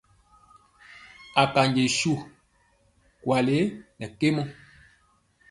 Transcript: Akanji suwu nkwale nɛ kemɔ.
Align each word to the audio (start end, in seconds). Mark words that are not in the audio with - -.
Akanji 1.41 1.83
suwu 1.97 2.21
nkwale 3.19 3.57
nɛ 3.99 4.05
kemɔ. 4.19 4.43